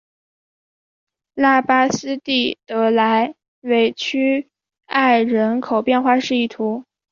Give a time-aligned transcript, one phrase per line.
[1.35, 4.49] 拉巴斯蒂德莱韦屈
[4.87, 6.15] 埃人口变化
[6.49, 6.85] 图示